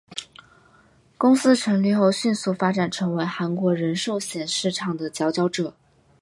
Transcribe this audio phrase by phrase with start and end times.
[1.15, 5.75] 公司成立后迅速发展成为韩国人寿险市场的佼佼者。